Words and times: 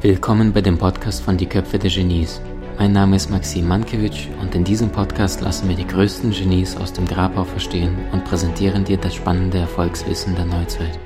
Willkommen 0.00 0.54
bei 0.54 0.62
dem 0.62 0.78
Podcast 0.78 1.22
von 1.22 1.36
Die 1.36 1.44
Köpfe 1.44 1.78
der 1.78 1.90
Genies. 1.90 2.40
Mein 2.78 2.92
Name 2.92 3.16
ist 3.16 3.28
Maxim 3.28 3.68
Mankewitsch 3.68 4.28
und 4.40 4.54
in 4.54 4.64
diesem 4.64 4.88
Podcast 4.88 5.42
lassen 5.42 5.68
wir 5.68 5.76
die 5.76 5.86
größten 5.86 6.30
Genies 6.30 6.78
aus 6.78 6.94
dem 6.94 7.06
Grabau 7.06 7.44
verstehen 7.44 7.94
und 8.12 8.24
präsentieren 8.24 8.84
dir 8.84 8.96
das 8.96 9.14
spannende 9.14 9.58
Erfolgswissen 9.58 10.34
der 10.34 10.46
Neuzeit. 10.46 10.98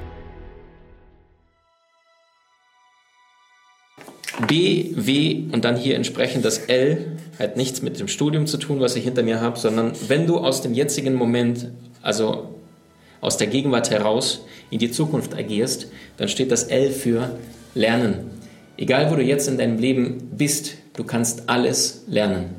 B, 4.47 4.93
W 4.95 5.47
und 5.53 5.65
dann 5.65 5.77
hier 5.77 5.97
entsprechend 5.97 6.45
das 6.45 6.59
L 6.59 7.17
hat 7.41 7.57
nichts 7.57 7.83
mit 7.83 7.99
dem 7.99 8.07
Studium 8.07 8.47
zu 8.47 8.59
tun, 8.59 8.79
was 8.79 8.95
ich 8.95 9.03
hinter 9.03 9.25
mir 9.25 9.41
habe, 9.41 9.59
sondern 9.59 9.93
wenn 10.07 10.29
du 10.29 10.39
aus 10.39 10.63
dem 10.63 10.75
jetzigen 10.75 11.15
Moment, 11.15 11.73
also 12.07 12.55
aus 13.21 13.37
der 13.37 13.49
Gegenwart 13.49 13.91
heraus 13.91 14.45
in 14.71 14.79
die 14.79 14.93
Zukunft 14.93 15.35
agierst, 15.35 15.89
dann 16.17 16.29
steht 16.29 16.53
das 16.53 16.65
L 16.65 16.91
für 16.91 17.31
Lernen. 17.75 18.31
Egal, 18.79 19.11
wo 19.11 19.17
du 19.17 19.23
jetzt 19.23 19.49
in 19.49 19.59
deinem 19.59 19.79
Leben 19.79 20.31
bist, 20.37 20.77
du 20.95 21.03
kannst 21.03 21.49
alles 21.49 22.05
lernen. 22.07 22.55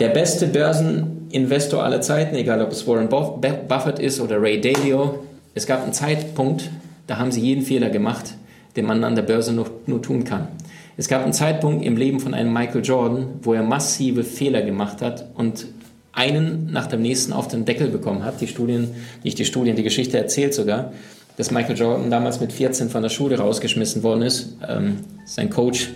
Der 0.00 0.08
beste 0.08 0.48
Börseninvestor 0.48 1.84
aller 1.84 2.00
Zeiten, 2.00 2.34
egal 2.34 2.60
ob 2.62 2.72
es 2.72 2.86
Warren 2.88 3.08
Buffett 3.08 4.00
ist 4.00 4.20
oder 4.20 4.42
Ray 4.42 4.60
Dalio, 4.60 5.24
es 5.54 5.66
gab 5.66 5.84
einen 5.84 5.92
Zeitpunkt, 5.92 6.70
da 7.06 7.18
haben 7.18 7.30
sie 7.30 7.40
jeden 7.40 7.62
Fehler 7.62 7.90
gemacht, 7.90 8.34
den 8.74 8.86
man 8.86 9.04
an 9.04 9.14
der 9.14 9.22
Börse 9.22 9.52
nur, 9.52 9.70
nur 9.86 10.02
tun 10.02 10.24
kann. 10.24 10.48
Es 10.96 11.06
gab 11.06 11.22
einen 11.22 11.32
Zeitpunkt 11.32 11.84
im 11.84 11.96
Leben 11.96 12.18
von 12.18 12.34
einem 12.34 12.52
Michael 12.52 12.84
Jordan, 12.84 13.26
wo 13.42 13.54
er 13.54 13.62
massive 13.62 14.24
Fehler 14.24 14.62
gemacht 14.62 15.02
hat 15.02 15.26
und 15.34 15.66
einen 16.14 16.70
nach 16.72 16.86
dem 16.86 17.02
nächsten 17.02 17.32
auf 17.32 17.48
den 17.48 17.64
Deckel 17.64 17.88
bekommen 17.88 18.24
hat. 18.24 18.40
Die 18.40 18.46
Studien, 18.46 18.90
nicht 19.22 19.38
die 19.38 19.44
Studien, 19.44 19.76
die 19.76 19.82
Geschichte 19.82 20.16
erzählt 20.16 20.54
sogar, 20.54 20.92
dass 21.36 21.50
Michael 21.50 21.76
Jordan 21.76 22.10
damals 22.10 22.40
mit 22.40 22.52
14 22.52 22.88
von 22.88 23.02
der 23.02 23.10
Schule 23.10 23.38
rausgeschmissen 23.38 24.02
worden 24.02 24.22
ist. 24.22 24.56
Ähm, 24.68 24.98
sein 25.26 25.50
Coach 25.50 25.90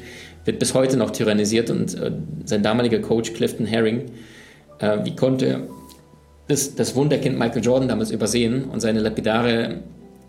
wird 0.45 0.59
bis 0.59 0.75
heute 0.75 0.97
noch 0.97 1.11
tyrannisiert 1.11 1.71
und 1.71 1.95
äh, 1.95 2.13
sein 2.45 2.63
damaliger 2.63 2.99
Coach 2.99 3.33
Clifton 3.35 3.67
Herring, 3.67 4.07
äh, 4.81 4.99
wie 5.05 5.15
konnte 5.15 5.69
das, 6.49 6.75
das 6.75 6.97
Wunderkind 6.97 7.39
Michael 7.39 7.63
Jordan 7.63 7.89
damals 7.89 8.11
übersehen 8.11 8.65
und 8.65 8.81
seine 8.81 9.01
lapidare 9.01 9.81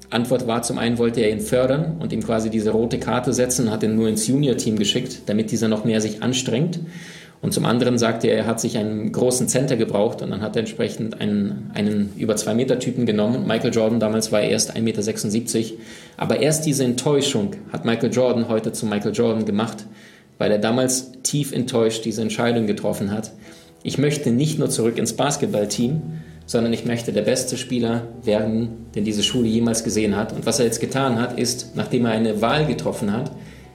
Antwort 0.09 0.47
war, 0.47 0.61
zum 0.63 0.77
einen 0.77 0.97
wollte 0.97 1.21
er 1.21 1.31
ihn 1.31 1.39
fördern 1.39 1.97
und 1.99 2.11
ihm 2.11 2.23
quasi 2.23 2.49
diese 2.49 2.71
rote 2.71 2.99
Karte 2.99 3.31
setzen, 3.31 3.71
hat 3.71 3.83
ihn 3.83 3.95
nur 3.95 4.09
ins 4.09 4.27
Junior-Team 4.27 4.77
geschickt, 4.77 5.21
damit 5.27 5.51
dieser 5.51 5.67
noch 5.67 5.85
mehr 5.85 6.01
sich 6.01 6.23
anstrengt. 6.23 6.79
Und 7.41 7.53
zum 7.53 7.65
anderen 7.65 7.97
sagte 7.97 8.27
er, 8.27 8.39
er 8.39 8.45
hat 8.45 8.59
sich 8.59 8.77
einen 8.77 9.11
großen 9.13 9.47
Center 9.47 9.77
gebraucht 9.77 10.21
und 10.21 10.31
dann 10.31 10.41
hat 10.41 10.57
er 10.57 10.61
entsprechend 10.61 11.21
einen, 11.21 11.71
einen 11.73 12.11
über 12.17 12.35
zwei 12.35 12.53
Meter 12.53 12.79
Typen 12.79 13.05
genommen. 13.05 13.47
Michael 13.47 13.73
Jordan 13.73 13.99
damals 13.99 14.31
war 14.33 14.41
erst 14.41 14.75
1,76 14.75 14.81
Meter. 14.81 15.73
Aber 16.17 16.41
erst 16.41 16.65
diese 16.65 16.83
Enttäuschung 16.83 17.51
hat 17.71 17.85
Michael 17.85 18.11
Jordan 18.11 18.49
heute 18.49 18.73
zu 18.73 18.85
Michael 18.85 19.13
Jordan 19.13 19.45
gemacht, 19.45 19.85
weil 20.37 20.51
er 20.51 20.57
damals 20.57 21.13
tief 21.23 21.53
enttäuscht 21.53 22.03
diese 22.03 22.21
Entscheidung 22.21 22.67
getroffen 22.67 23.11
hat. 23.11 23.31
Ich 23.83 23.97
möchte 23.97 24.31
nicht 24.31 24.59
nur 24.59 24.69
zurück 24.69 24.97
ins 24.97 25.13
Basketballteam, 25.13 26.01
sondern 26.45 26.73
ich 26.73 26.83
möchte 26.83 27.13
der 27.13 27.21
beste 27.21 27.55
Spieler 27.55 28.07
werden, 28.23 28.87
den 28.95 29.05
diese 29.05 29.23
Schule 29.23 29.47
jemals 29.47 29.85
gesehen 29.85 30.17
hat. 30.17 30.33
Und 30.33 30.45
was 30.45 30.59
er 30.59 30.65
jetzt 30.65 30.81
getan 30.81 31.21
hat, 31.21 31.39
ist, 31.39 31.75
nachdem 31.75 32.05
er 32.05 32.11
eine 32.11 32.41
Wahl 32.41 32.65
getroffen 32.65 33.13
hat, 33.13 33.31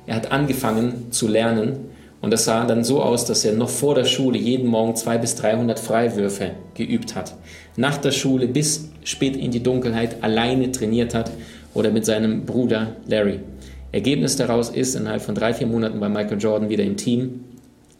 er 0.06 0.16
hat 0.16 0.32
angefangen 0.32 1.10
zu 1.10 1.28
lernen 1.28 1.93
und 2.24 2.30
das 2.30 2.46
sah 2.46 2.64
dann 2.64 2.84
so 2.84 3.02
aus, 3.02 3.26
dass 3.26 3.44
er 3.44 3.52
noch 3.52 3.68
vor 3.68 3.94
der 3.94 4.06
Schule 4.06 4.38
jeden 4.38 4.66
Morgen 4.66 4.96
200 4.96 5.20
bis 5.20 5.34
300 5.36 5.78
Freiwürfe 5.78 6.52
geübt 6.72 7.14
hat. 7.14 7.34
Nach 7.76 7.98
der 7.98 8.12
Schule 8.12 8.48
bis 8.48 8.88
spät 9.04 9.36
in 9.36 9.50
die 9.50 9.62
Dunkelheit 9.62 10.24
alleine 10.24 10.72
trainiert 10.72 11.12
hat 11.12 11.30
oder 11.74 11.90
mit 11.90 12.06
seinem 12.06 12.46
Bruder 12.46 12.96
Larry. 13.06 13.40
Ergebnis 13.92 14.36
daraus 14.36 14.70
ist, 14.70 14.94
innerhalb 14.94 15.20
von 15.20 15.34
drei, 15.34 15.52
vier 15.52 15.66
Monaten 15.66 16.00
war 16.00 16.08
Michael 16.08 16.38
Jordan 16.38 16.70
wieder 16.70 16.82
im 16.82 16.96
Team. 16.96 17.44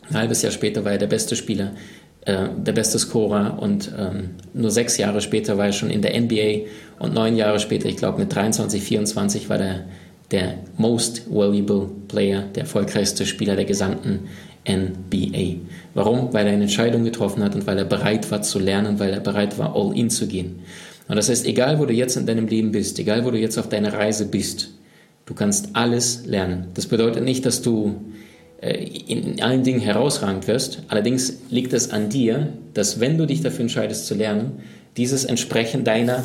Ein 0.08 0.16
halbes 0.16 0.40
Jahr 0.40 0.52
später 0.52 0.86
war 0.86 0.92
er 0.92 0.98
der 0.98 1.06
beste 1.06 1.36
Spieler, 1.36 1.72
äh, 2.24 2.48
der 2.56 2.72
beste 2.72 2.98
Scorer 2.98 3.58
und 3.60 3.92
ähm, 3.98 4.30
nur 4.54 4.70
sechs 4.70 4.96
Jahre 4.96 5.20
später 5.20 5.58
war 5.58 5.66
er 5.66 5.72
schon 5.72 5.90
in 5.90 6.00
der 6.00 6.18
NBA 6.18 6.66
und 6.98 7.12
neun 7.12 7.36
Jahre 7.36 7.60
später, 7.60 7.90
ich 7.90 7.96
glaube 7.96 8.20
mit 8.20 8.34
23, 8.34 8.82
24, 8.82 9.50
war 9.50 9.58
der 9.58 9.84
der 10.34 10.58
Most 10.76 11.30
Valuable 11.30 11.88
Player, 12.08 12.42
der 12.42 12.64
erfolgreichste 12.64 13.24
Spieler 13.24 13.54
der 13.54 13.66
gesamten 13.66 14.28
NBA. 14.68 15.60
Warum? 15.94 16.32
Weil 16.32 16.48
er 16.48 16.54
eine 16.54 16.64
Entscheidung 16.64 17.04
getroffen 17.04 17.44
hat 17.44 17.54
und 17.54 17.68
weil 17.68 17.78
er 17.78 17.84
bereit 17.84 18.28
war 18.32 18.42
zu 18.42 18.58
lernen, 18.58 18.98
weil 18.98 19.12
er 19.12 19.20
bereit 19.20 19.58
war, 19.58 19.76
all 19.76 19.96
in 19.96 20.10
zu 20.10 20.26
gehen. 20.26 20.58
Und 21.06 21.14
das 21.14 21.28
heißt, 21.28 21.46
egal 21.46 21.78
wo 21.78 21.86
du 21.86 21.92
jetzt 21.92 22.16
in 22.16 22.26
deinem 22.26 22.48
Leben 22.48 22.72
bist, 22.72 22.98
egal 22.98 23.24
wo 23.24 23.30
du 23.30 23.38
jetzt 23.38 23.58
auf 23.58 23.68
deiner 23.68 23.92
Reise 23.92 24.26
bist, 24.26 24.70
du 25.26 25.34
kannst 25.34 25.68
alles 25.74 26.26
lernen. 26.26 26.66
Das 26.74 26.86
bedeutet 26.86 27.22
nicht, 27.22 27.46
dass 27.46 27.62
du 27.62 27.94
äh, 28.60 28.82
in 29.06 29.40
allen 29.40 29.62
Dingen 29.62 29.80
herausragend 29.80 30.48
wirst. 30.48 30.82
Allerdings 30.88 31.34
liegt 31.48 31.72
es 31.74 31.92
an 31.92 32.08
dir, 32.08 32.54
dass 32.72 32.98
wenn 32.98 33.18
du 33.18 33.26
dich 33.26 33.40
dafür 33.40 33.60
entscheidest 33.60 34.06
zu 34.06 34.16
lernen, 34.16 34.64
dieses 34.96 35.24
entsprechend 35.24 35.86
deiner 35.86 36.24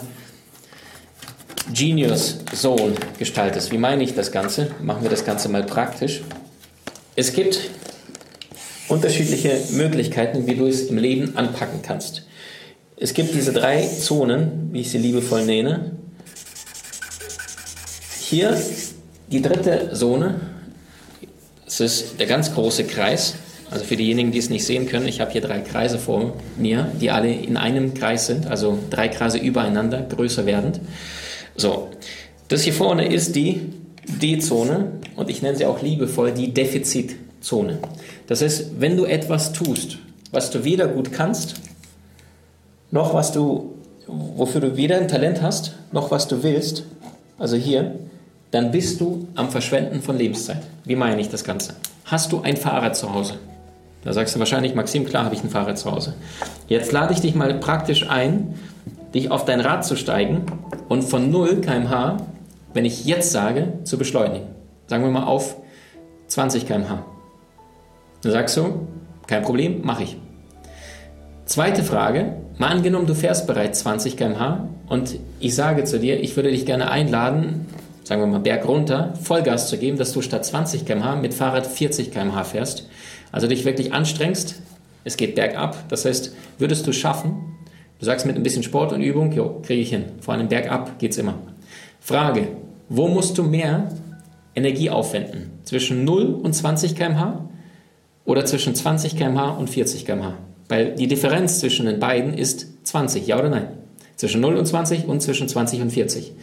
Genius 1.73 2.37
Zone 2.53 2.95
gestaltest. 3.17 3.71
Wie 3.71 3.77
meine 3.77 4.03
ich 4.03 4.15
das 4.15 4.31
Ganze? 4.31 4.71
Machen 4.81 5.03
wir 5.03 5.09
das 5.09 5.25
Ganze 5.25 5.49
mal 5.49 5.63
praktisch. 5.63 6.21
Es 7.15 7.33
gibt 7.33 7.59
unterschiedliche 8.87 9.59
Möglichkeiten, 9.71 10.47
wie 10.47 10.55
du 10.55 10.65
es 10.65 10.83
im 10.83 10.97
Leben 10.97 11.37
anpacken 11.37 11.81
kannst. 11.81 12.23
Es 12.97 13.13
gibt 13.13 13.33
diese 13.33 13.53
drei 13.53 13.85
Zonen, 13.85 14.69
wie 14.71 14.81
ich 14.81 14.91
sie 14.91 14.97
liebevoll 14.97 15.45
nenne. 15.45 15.91
Hier 18.19 18.59
die 19.31 19.41
dritte 19.41 19.93
Zone. 19.93 20.41
Es 21.65 21.79
ist 21.79 22.19
der 22.19 22.27
ganz 22.27 22.53
große 22.53 22.85
Kreis. 22.85 23.35
Also 23.71 23.85
für 23.85 23.95
diejenigen, 23.95 24.31
die 24.31 24.39
es 24.39 24.49
nicht 24.49 24.65
sehen 24.65 24.87
können, 24.87 25.07
ich 25.07 25.21
habe 25.21 25.31
hier 25.31 25.41
drei 25.41 25.59
Kreise 25.59 25.99
vor 25.99 26.33
mir, 26.57 26.91
die 26.99 27.11
alle 27.11 27.31
in 27.31 27.55
einem 27.55 27.93
Kreis 27.93 28.25
sind, 28.25 28.47
also 28.47 28.79
drei 28.89 29.09
Kreise 29.09 29.37
übereinander, 29.37 30.01
größer 30.01 30.47
werdend. 30.47 30.79
So, 31.59 31.89
das 32.47 32.61
hier 32.61 32.71
vorne 32.71 33.13
ist 33.13 33.35
die 33.35 33.73
D-Zone 34.07 34.93
und 35.17 35.29
ich 35.29 35.41
nenne 35.41 35.57
sie 35.57 35.65
auch 35.65 35.81
liebevoll 35.81 36.31
die 36.31 36.53
Defizitzone. 36.53 37.79
Das 38.27 38.41
heißt, 38.41 38.79
wenn 38.79 38.95
du 38.95 39.03
etwas 39.03 39.51
tust, 39.51 39.97
was 40.31 40.51
du 40.51 40.63
weder 40.63 40.87
gut 40.87 41.11
kannst, 41.11 41.55
noch 42.91 43.13
was 43.13 43.33
du, 43.33 43.75
wofür 44.07 44.61
du 44.61 44.77
weder 44.77 44.99
ein 44.99 45.09
Talent 45.09 45.41
hast, 45.41 45.73
noch 45.91 46.11
was 46.11 46.29
du 46.29 46.43
willst, 46.43 46.85
also 47.37 47.57
hier, 47.57 47.95
dann 48.51 48.71
bist 48.71 49.01
du 49.01 49.27
am 49.35 49.49
Verschwenden 49.49 50.01
von 50.01 50.17
Lebenszeit. 50.17 50.61
Wie 50.85 50.95
meine 50.95 51.19
ich 51.19 51.27
das 51.27 51.43
Ganze? 51.43 51.73
Hast 52.05 52.31
du 52.31 52.39
ein 52.39 52.55
Fahrrad 52.55 52.95
zu 52.95 53.13
Hause? 53.13 53.33
Da 54.05 54.13
sagst 54.13 54.33
du 54.33 54.39
wahrscheinlich, 54.39 54.75
Maxim, 54.75 55.03
klar 55.03 55.25
habe 55.25 55.35
ich 55.35 55.43
ein 55.43 55.49
Fahrrad 55.49 55.77
zu 55.77 55.91
Hause. 55.91 56.13
Jetzt 56.69 56.93
lade 56.93 57.13
ich 57.13 57.19
dich 57.19 57.35
mal 57.35 57.53
praktisch 57.55 58.09
ein, 58.09 58.55
dich 59.13 59.31
auf 59.31 59.45
dein 59.45 59.61
Rad 59.61 59.85
zu 59.85 59.95
steigen 59.95 60.45
und 60.87 61.03
von 61.03 61.31
0 61.31 61.61
km/h, 61.61 62.17
wenn 62.73 62.85
ich 62.85 63.05
jetzt 63.05 63.31
sage, 63.31 63.79
zu 63.83 63.97
beschleunigen. 63.97 64.47
Sagen 64.87 65.03
wir 65.03 65.11
mal 65.11 65.25
auf 65.25 65.57
20 66.27 66.67
km/h. 66.67 67.05
Dann 68.21 68.31
sagst 68.31 68.57
du, 68.57 68.87
kein 69.27 69.43
Problem, 69.43 69.81
mache 69.83 70.03
ich. 70.03 70.17
Zweite 71.45 71.83
Frage, 71.83 72.33
mal 72.57 72.67
angenommen, 72.67 73.07
du 73.07 73.15
fährst 73.15 73.47
bereits 73.47 73.79
20 73.79 74.17
km/h 74.17 74.67
und 74.87 75.19
ich 75.39 75.55
sage 75.55 75.83
zu 75.83 75.99
dir, 75.99 76.21
ich 76.21 76.35
würde 76.35 76.51
dich 76.51 76.65
gerne 76.65 76.91
einladen, 76.91 77.67
sagen 78.03 78.21
wir 78.21 78.27
mal 78.27 78.39
Berg 78.39 78.67
runter, 78.67 79.13
Vollgas 79.21 79.69
zu 79.69 79.77
geben, 79.77 79.97
dass 79.97 80.13
du 80.13 80.21
statt 80.21 80.45
20 80.45 80.85
km/h 80.85 81.15
mit 81.15 81.33
Fahrrad 81.33 81.65
40 81.65 82.11
km/h 82.11 82.43
fährst. 82.43 82.87
Also 83.31 83.47
dich 83.47 83.65
wirklich 83.65 83.93
anstrengst, 83.93 84.61
es 85.03 85.17
geht 85.17 85.35
bergab. 85.35 85.77
Das 85.89 86.05
heißt, 86.05 86.33
würdest 86.57 86.85
du 86.85 86.93
schaffen, 86.93 87.55
Du 87.99 88.05
sagst 88.05 88.25
mit 88.25 88.37
ein 88.37 88.43
bisschen 88.43 88.63
Sport 88.63 88.93
und 88.93 89.01
Übung, 89.01 89.33
jo, 89.33 89.59
kriege 89.61 89.81
ich 89.81 89.89
hin. 89.89 90.05
Vor 90.21 90.33
allem 90.33 90.47
bergab 90.47 90.97
geht's 90.99 91.17
immer. 91.17 91.35
Frage, 91.99 92.47
wo 92.87 93.09
musst 93.09 93.37
du 93.37 93.43
mehr 93.43 93.89
Energie 94.55 94.89
aufwenden? 94.89 95.51
Zwischen 95.63 96.05
0 96.05 96.39
und 96.41 96.53
20 96.53 96.95
km/h 96.95 97.49
oder 98.23 98.45
zwischen 98.45 98.73
20 98.73 99.17
km/h 99.17 99.49
und 99.51 99.69
40 99.69 100.05
km/h? 100.05 100.33
Weil 100.69 100.95
die 100.95 101.07
Differenz 101.07 101.59
zwischen 101.59 101.87
den 101.87 101.99
beiden 101.99 102.33
ist 102.33 102.67
20, 102.85 103.27
ja 103.27 103.37
oder 103.37 103.49
nein? 103.49 103.67
Zwischen 104.15 104.39
0 104.39 104.55
und 104.55 104.65
20 104.65 105.05
und 105.05 105.21
zwischen 105.21 105.49
20 105.49 105.81
und 105.81 105.91
40. 105.91 106.33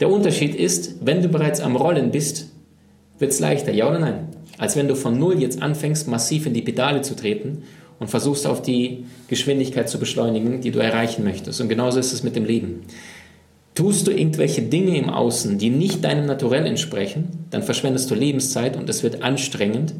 Der 0.00 0.10
Unterschied 0.10 0.56
ist, 0.56 1.06
wenn 1.06 1.22
du 1.22 1.28
bereits 1.28 1.60
am 1.60 1.76
Rollen 1.76 2.10
bist, 2.10 2.50
wird 3.18 3.30
es 3.30 3.38
leichter, 3.38 3.72
ja 3.72 3.88
oder 3.88 4.00
nein? 4.00 4.28
Als 4.58 4.74
wenn 4.74 4.88
du 4.88 4.96
von 4.96 5.18
0 5.18 5.40
jetzt 5.40 5.62
anfängst, 5.62 6.08
massiv 6.08 6.46
in 6.46 6.54
die 6.54 6.62
Pedale 6.62 7.02
zu 7.02 7.14
treten 7.14 7.62
und 7.98 8.08
versuchst 8.08 8.46
auf 8.46 8.62
die 8.62 9.04
Geschwindigkeit 9.28 9.88
zu 9.88 9.98
beschleunigen, 9.98 10.60
die 10.60 10.70
du 10.70 10.78
erreichen 10.78 11.24
möchtest. 11.24 11.60
Und 11.60 11.68
genauso 11.68 11.98
ist 11.98 12.12
es 12.12 12.22
mit 12.22 12.36
dem 12.36 12.44
Leben. 12.44 12.82
Tust 13.74 14.06
du 14.06 14.10
irgendwelche 14.10 14.62
Dinge 14.62 14.96
im 14.96 15.10
Außen, 15.10 15.58
die 15.58 15.68
nicht 15.68 16.02
deinem 16.02 16.24
Naturell 16.24 16.64
entsprechen, 16.64 17.46
dann 17.50 17.62
verschwendest 17.62 18.10
du 18.10 18.14
Lebenszeit 18.14 18.74
und 18.74 18.88
es 18.88 19.02
wird 19.02 19.22
anstrengend. 19.22 19.92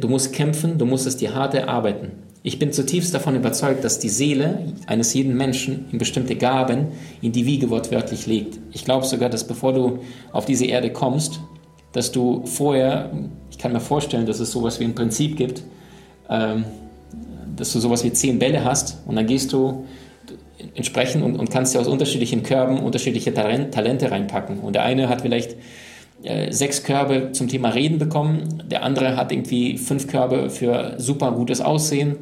Du 0.00 0.08
musst 0.08 0.32
kämpfen, 0.32 0.78
du 0.78 0.86
musst 0.86 1.08
es 1.08 1.16
dir 1.16 1.34
hart 1.34 1.54
erarbeiten. 1.54 2.12
Ich 2.44 2.60
bin 2.60 2.70
zutiefst 2.70 3.12
davon 3.12 3.34
überzeugt, 3.34 3.82
dass 3.82 3.98
die 3.98 4.08
Seele 4.08 4.72
eines 4.86 5.12
jeden 5.12 5.36
Menschen 5.36 5.86
in 5.90 5.98
bestimmte 5.98 6.36
Gaben 6.36 6.86
in 7.20 7.32
die 7.32 7.46
Wiege 7.46 7.70
wortwörtlich 7.70 8.28
legt. 8.28 8.60
Ich 8.72 8.84
glaube 8.84 9.04
sogar, 9.04 9.28
dass 9.28 9.44
bevor 9.44 9.72
du 9.72 9.98
auf 10.30 10.44
diese 10.44 10.66
Erde 10.66 10.92
kommst, 10.92 11.40
dass 11.90 12.12
du 12.12 12.46
vorher, 12.46 13.10
ich 13.50 13.58
kann 13.58 13.72
mir 13.72 13.80
vorstellen, 13.80 14.26
dass 14.26 14.38
es 14.38 14.52
sowas 14.52 14.78
wie 14.78 14.84
ein 14.84 14.94
Prinzip 14.94 15.36
gibt, 15.36 15.64
ähm, 16.30 16.66
dass 17.56 17.72
du 17.72 17.80
sowas 17.80 18.04
wie 18.04 18.12
zehn 18.12 18.38
Bälle 18.38 18.64
hast 18.64 19.02
und 19.06 19.16
dann 19.16 19.26
gehst 19.26 19.52
du 19.52 19.84
entsprechend 20.74 21.22
und, 21.22 21.36
und 21.36 21.50
kannst 21.50 21.74
dir 21.74 21.80
aus 21.80 21.88
unterschiedlichen 21.88 22.42
Körben 22.42 22.80
unterschiedliche 22.80 23.32
Talente 23.32 24.10
reinpacken. 24.10 24.60
Und 24.60 24.74
der 24.74 24.84
eine 24.84 25.08
hat 25.08 25.22
vielleicht 25.22 25.56
äh, 26.22 26.50
sechs 26.52 26.82
Körbe 26.82 27.32
zum 27.32 27.48
Thema 27.48 27.70
Reden 27.70 27.98
bekommen, 27.98 28.62
der 28.70 28.82
andere 28.82 29.16
hat 29.16 29.32
irgendwie 29.32 29.78
fünf 29.78 30.06
Körbe 30.06 30.50
für 30.50 30.94
super 30.98 31.32
gutes 31.32 31.60
Aussehen, 31.60 32.16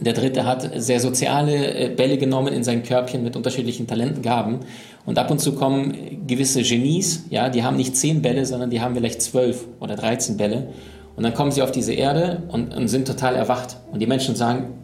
der 0.00 0.14
dritte 0.14 0.46
hat 0.46 0.68
sehr 0.76 1.00
soziale 1.00 1.74
äh, 1.74 1.88
Bälle 1.90 2.18
genommen 2.18 2.52
in 2.52 2.64
sein 2.64 2.82
Körbchen 2.82 3.22
mit 3.22 3.36
unterschiedlichen 3.36 3.86
Talentengaben. 3.86 4.60
Und 5.04 5.18
ab 5.18 5.30
und 5.30 5.38
zu 5.38 5.54
kommen 5.54 6.26
gewisse 6.26 6.62
Genies, 6.62 7.26
ja, 7.30 7.48
die 7.48 7.62
haben 7.62 7.76
nicht 7.76 7.96
zehn 7.96 8.22
Bälle, 8.22 8.46
sondern 8.46 8.70
die 8.70 8.80
haben 8.80 8.94
vielleicht 8.94 9.22
zwölf 9.22 9.66
oder 9.80 9.94
dreizehn 9.94 10.36
Bälle. 10.36 10.68
Und 11.16 11.24
dann 11.24 11.34
kommen 11.34 11.50
sie 11.50 11.62
auf 11.62 11.72
diese 11.72 11.92
Erde 11.92 12.42
und, 12.48 12.74
und 12.74 12.88
sind 12.88 13.06
total 13.06 13.34
erwacht. 13.34 13.76
Und 13.90 14.00
die 14.00 14.06
Menschen 14.06 14.34
sagen, 14.34 14.78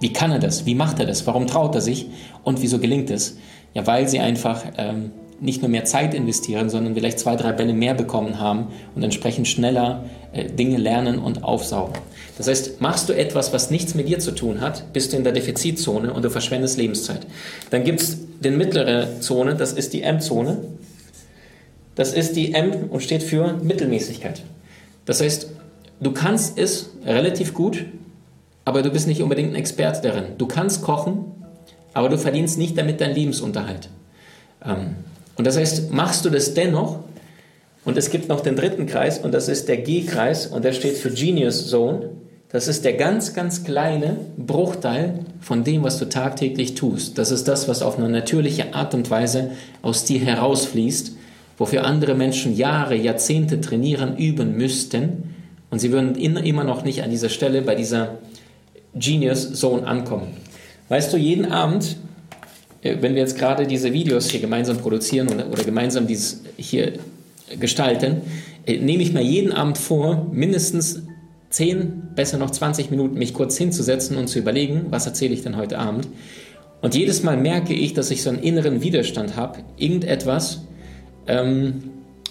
wie 0.00 0.12
kann 0.12 0.30
er 0.32 0.38
das? 0.38 0.66
Wie 0.66 0.74
macht 0.74 1.00
er 1.00 1.06
das? 1.06 1.26
Warum 1.26 1.46
traut 1.46 1.74
er 1.74 1.80
sich? 1.80 2.08
Und 2.42 2.62
wieso 2.62 2.78
gelingt 2.78 3.10
es? 3.10 3.36
Ja, 3.74 3.86
weil 3.86 4.08
sie 4.08 4.20
einfach 4.20 4.64
ähm, 4.76 5.12
nicht 5.40 5.62
nur 5.62 5.70
mehr 5.70 5.84
Zeit 5.84 6.14
investieren, 6.14 6.70
sondern 6.70 6.94
vielleicht 6.94 7.18
zwei, 7.18 7.36
drei 7.36 7.52
Bälle 7.52 7.74
mehr 7.74 7.94
bekommen 7.94 8.38
haben 8.40 8.68
und 8.94 9.02
entsprechend 9.02 9.48
schneller 9.48 10.04
äh, 10.32 10.44
Dinge 10.44 10.78
lernen 10.78 11.18
und 11.18 11.44
aufsaugen. 11.44 11.94
Das 12.38 12.48
heißt, 12.48 12.80
machst 12.80 13.08
du 13.08 13.12
etwas, 13.12 13.52
was 13.52 13.70
nichts 13.70 13.94
mit 13.94 14.08
dir 14.08 14.18
zu 14.18 14.32
tun 14.32 14.60
hat, 14.60 14.92
bist 14.92 15.12
du 15.12 15.16
in 15.16 15.24
der 15.24 15.32
Defizitzone 15.32 16.12
und 16.12 16.24
du 16.24 16.30
verschwendest 16.30 16.78
Lebenszeit. 16.78 17.26
Dann 17.70 17.84
gibt 17.84 18.00
es 18.00 18.18
den 18.40 18.56
mittlere 18.56 19.20
Zone, 19.20 19.54
das 19.54 19.72
ist 19.72 19.92
die 19.92 20.02
M-Zone. 20.02 20.58
Das 21.94 22.12
ist 22.12 22.34
die 22.34 22.54
M 22.54 22.90
und 22.90 23.02
steht 23.02 23.22
für 23.22 23.52
Mittelmäßigkeit. 23.54 24.42
Das 25.06 25.20
heißt, 25.20 25.48
du 26.00 26.12
kannst 26.12 26.58
es 26.58 26.90
relativ 27.04 27.54
gut, 27.54 27.84
aber 28.64 28.82
du 28.82 28.90
bist 28.90 29.06
nicht 29.06 29.22
unbedingt 29.22 29.52
ein 29.52 29.56
Experte 29.56 30.08
darin. 30.08 30.24
Du 30.38 30.46
kannst 30.46 30.82
kochen, 30.82 31.24
aber 31.92 32.08
du 32.08 32.18
verdienst 32.18 32.58
nicht 32.58 32.76
damit 32.78 33.00
deinen 33.00 33.14
Lebensunterhalt. 33.14 33.88
Ähm, 34.64 34.96
und 35.36 35.46
das 35.46 35.56
heißt, 35.56 35.92
machst 35.92 36.24
du 36.24 36.30
das 36.30 36.54
dennoch, 36.54 37.00
und 37.84 37.98
es 37.98 38.10
gibt 38.10 38.28
noch 38.28 38.40
den 38.40 38.56
dritten 38.56 38.86
Kreis, 38.86 39.18
und 39.18 39.32
das 39.32 39.48
ist 39.48 39.68
der 39.68 39.76
G-Kreis, 39.76 40.46
und 40.46 40.64
der 40.64 40.72
steht 40.72 40.96
für 40.96 41.10
Genius 41.10 41.68
Zone. 41.68 42.10
Das 42.48 42.66
ist 42.66 42.84
der 42.84 42.94
ganz, 42.94 43.34
ganz 43.34 43.64
kleine 43.64 44.16
Bruchteil 44.38 45.18
von 45.40 45.64
dem, 45.64 45.82
was 45.82 45.98
du 45.98 46.08
tagtäglich 46.08 46.74
tust. 46.74 47.18
Das 47.18 47.30
ist 47.30 47.46
das, 47.46 47.68
was 47.68 47.82
auf 47.82 47.98
eine 47.98 48.08
natürliche 48.08 48.74
Art 48.74 48.94
und 48.94 49.10
Weise 49.10 49.50
aus 49.82 50.04
dir 50.04 50.20
herausfließt, 50.20 51.12
wofür 51.56 51.84
andere 51.84 52.14
Menschen 52.14 52.56
Jahre, 52.56 52.96
Jahrzehnte 52.96 53.60
trainieren, 53.60 54.16
üben 54.16 54.56
müssten. 54.56 55.34
Und 55.70 55.78
sie 55.80 55.92
würden 55.92 56.14
immer 56.16 56.64
noch 56.64 56.84
nicht 56.84 57.02
an 57.02 57.10
dieser 57.10 57.28
Stelle 57.28 57.62
bei 57.62 57.74
dieser 57.74 58.18
Genius 58.94 59.54
Zone 59.54 59.86
ankommen. 59.86 60.28
Weißt 60.88 61.12
du, 61.12 61.16
jeden 61.16 61.50
Abend 61.50 61.96
äh, 62.84 62.98
wenn 63.00 63.14
wir 63.14 63.22
jetzt 63.22 63.38
gerade 63.38 63.66
diese 63.66 63.92
Videos 63.92 64.30
hier 64.30 64.40
gemeinsam 64.40 64.78
produzieren 64.78 65.28
oder, 65.28 65.50
oder 65.50 65.64
gemeinsam 65.64 66.06
dieses 66.06 66.42
hier 66.56 66.92
gestalten, 67.58 68.20
äh, 68.66 68.78
nehme 68.78 69.02
ich 69.02 69.12
mir 69.12 69.22
jeden 69.22 69.50
Abend 69.50 69.78
vor, 69.78 70.28
mindestens 70.32 71.02
10, 71.50 72.14
besser 72.14 72.36
noch 72.36 72.50
20 72.50 72.90
Minuten 72.90 73.18
mich 73.18 73.34
kurz 73.34 73.56
hinzusetzen 73.56 74.16
und 74.16 74.28
zu 74.28 74.38
überlegen, 74.38 74.86
was 74.90 75.06
erzähle 75.06 75.34
ich 75.34 75.42
denn 75.42 75.56
heute 75.56 75.78
Abend. 75.78 76.08
Und 76.82 76.94
jedes 76.94 77.22
Mal 77.22 77.36
merke 77.36 77.72
ich, 77.72 77.94
dass 77.94 78.10
ich 78.10 78.22
so 78.22 78.30
einen 78.30 78.40
inneren 78.40 78.82
Widerstand 78.82 79.36
habe, 79.36 79.60
irgendetwas 79.76 80.62
ähm, 81.26 81.90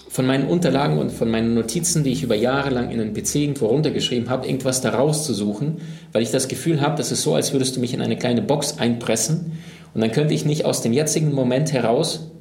von 0.09 0.27
meinen 0.27 0.47
Unterlagen 0.47 0.99
und 0.99 1.11
von 1.11 1.29
meinen 1.29 1.55
Notizen, 1.55 2.03
die 2.03 2.11
ich 2.11 2.23
über 2.23 2.35
Jahre 2.35 2.69
lang 2.69 2.91
in 2.91 2.99
einen 2.99 3.13
PC 3.13 3.35
irgendwo 3.35 3.65
runtergeschrieben 3.65 4.29
habe, 4.29 4.45
irgendwas 4.45 4.81
da 4.81 4.91
rauszusuchen, 4.91 5.77
weil 6.11 6.21
ich 6.21 6.31
das 6.31 6.47
Gefühl 6.47 6.81
habe, 6.81 6.97
das 6.97 7.11
ist 7.11 7.23
so, 7.23 7.33
als 7.33 7.51
würdest 7.51 7.75
du 7.75 7.79
mich 7.79 7.93
in 7.93 8.01
eine 8.01 8.17
kleine 8.17 8.41
Box 8.41 8.77
einpressen 8.77 9.53
und 9.93 10.01
dann 10.01 10.11
könnte 10.11 10.33
ich 10.33 10.45
nicht 10.45 10.65
aus 10.65 10.81
dem 10.81 10.93
jetzigen 10.93 11.33
Moment 11.33 11.71
heraus 11.71 12.31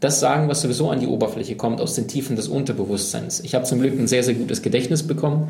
das 0.00 0.18
sagen, 0.18 0.48
was 0.48 0.62
sowieso 0.62 0.90
an 0.90 0.98
die 0.98 1.06
Oberfläche 1.06 1.54
kommt, 1.54 1.80
aus 1.80 1.94
den 1.94 2.08
Tiefen 2.08 2.34
des 2.34 2.48
Unterbewusstseins. 2.48 3.40
Ich 3.40 3.54
habe 3.54 3.64
zum 3.64 3.80
Glück 3.80 3.96
ein 3.96 4.08
sehr, 4.08 4.24
sehr 4.24 4.34
gutes 4.34 4.60
Gedächtnis 4.60 5.04
bekommen. 5.04 5.48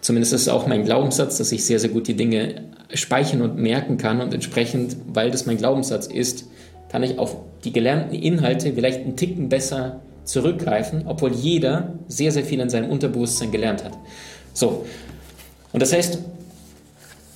Zumindest 0.00 0.32
ist 0.32 0.42
es 0.42 0.48
auch 0.48 0.66
mein 0.66 0.84
Glaubenssatz, 0.84 1.36
dass 1.36 1.52
ich 1.52 1.66
sehr, 1.66 1.78
sehr 1.78 1.90
gut 1.90 2.08
die 2.08 2.16
Dinge 2.16 2.62
speichern 2.94 3.42
und 3.42 3.58
merken 3.58 3.98
kann. 3.98 4.22
Und 4.22 4.32
entsprechend, 4.32 4.96
weil 5.12 5.30
das 5.30 5.44
mein 5.44 5.58
Glaubenssatz 5.58 6.06
ist, 6.06 6.46
kann 6.92 7.02
ich 7.02 7.18
auf 7.18 7.36
die 7.64 7.72
gelernten 7.72 8.14
Inhalte 8.14 8.72
vielleicht 8.74 9.00
einen 9.00 9.16
Ticken 9.16 9.48
besser 9.48 10.02
zurückgreifen, 10.24 11.04
obwohl 11.06 11.32
jeder 11.32 11.94
sehr, 12.06 12.30
sehr 12.30 12.44
viel 12.44 12.60
in 12.60 12.70
seinem 12.70 12.90
Unterbewusstsein 12.90 13.50
gelernt 13.50 13.82
hat. 13.82 13.92
So. 14.52 14.84
Und 15.72 15.82
das 15.82 15.92
heißt, 15.92 16.18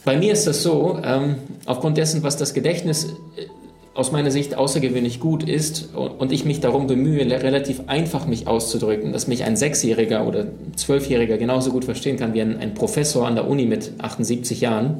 bei 0.05 0.17
mir 0.17 0.33
ist 0.33 0.47
das 0.47 0.63
so, 0.63 1.01
ähm, 1.03 1.37
aufgrund 1.65 1.97
dessen, 1.97 2.23
was 2.23 2.37
das 2.37 2.55
Gedächtnis 2.55 3.07
äh, 3.07 3.47
aus 3.95 4.13
meiner 4.13 4.31
Sicht 4.31 4.55
außergewöhnlich 4.55 5.21
gut 5.21 5.43
ist 5.43 5.95
und 5.95 6.31
ich 6.31 6.45
mich 6.45 6.61
darum 6.61 6.87
bemühe, 6.87 7.25
relativ 7.43 7.81
einfach 7.87 8.27
mich 8.27 8.47
auszudrücken, 8.47 9.15
dass 9.15 9.27
mich 9.27 9.45
ein 9.45 9.57
Sechsjähriger 9.57 10.27
oder 10.27 10.49
Zwölfjähriger 10.77 11.39
genauso 11.39 11.71
gut 11.71 11.87
verstehen 11.87 12.19
kann 12.19 12.35
wie 12.35 12.43
ein, 12.43 12.61
ein, 12.61 12.75
Professor 12.75 13.27
an 13.27 13.37
der 13.37 13.49
Uni 13.49 13.65
mit 13.65 13.93
78 13.99 14.61
Jahren, 14.61 14.99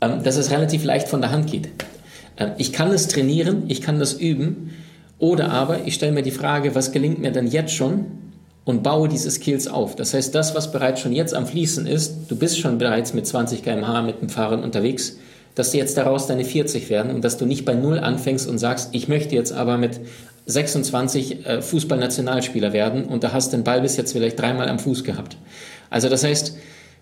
ähm, 0.00 0.24
dass 0.24 0.36
es 0.36 0.50
relativ 0.50 0.82
leicht 0.82 1.08
von 1.08 1.20
der 1.20 1.30
Hand 1.30 1.48
geht. 1.48 1.68
Ähm, 2.38 2.52
ich 2.58 2.72
kann 2.72 2.90
es 2.90 3.08
trainieren, 3.08 3.64
ich 3.68 3.82
kann 3.82 3.98
das 3.98 4.14
üben, 4.14 4.70
oder 5.18 5.50
aber 5.50 5.86
ich 5.86 5.94
stelle 5.94 6.12
mir 6.12 6.22
die 6.22 6.30
Frage, 6.30 6.74
was 6.74 6.92
gelingt 6.92 7.18
mir 7.18 7.32
denn 7.32 7.46
jetzt 7.46 7.74
schon 7.74 8.06
und 8.64 8.82
baue 8.82 9.08
diese 9.08 9.30
Skills 9.30 9.66
auf. 9.66 9.96
Das 9.96 10.14
heißt, 10.14 10.34
das, 10.34 10.54
was 10.54 10.70
bereits 10.70 11.00
schon 11.00 11.12
jetzt 11.12 11.34
am 11.34 11.46
Fließen 11.46 11.86
ist, 11.86 12.14
du 12.28 12.36
bist 12.36 12.58
schon 12.58 12.78
bereits 12.78 13.14
mit 13.14 13.26
20 13.26 13.64
km/h 13.64 14.02
mit 14.02 14.20
dem 14.20 14.28
Fahrrad 14.28 14.62
unterwegs, 14.62 15.18
dass 15.54 15.72
du 15.72 15.78
jetzt 15.78 15.96
daraus 15.96 16.28
deine 16.28 16.44
40 16.44 16.88
werden 16.88 17.10
und 17.12 17.24
dass 17.24 17.36
du 17.36 17.46
nicht 17.46 17.64
bei 17.64 17.74
Null 17.74 17.98
anfängst 17.98 18.48
und 18.48 18.58
sagst, 18.58 18.90
ich 18.92 19.08
möchte 19.08 19.34
jetzt 19.34 19.52
aber 19.52 19.76
mit 19.76 19.98
26 20.46 21.46
äh, 21.46 21.62
Fußballnationalspieler 21.62 22.72
werden 22.72 23.06
und 23.06 23.24
da 23.24 23.32
hast 23.32 23.52
den 23.52 23.64
Ball 23.64 23.80
bis 23.80 23.96
jetzt 23.96 24.12
vielleicht 24.12 24.38
dreimal 24.38 24.68
am 24.68 24.78
Fuß 24.78 25.02
gehabt. 25.02 25.36
Also 25.90 26.08
das 26.08 26.22
heißt, 26.22 26.56